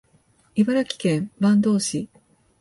[0.55, 2.09] 茨城県坂東市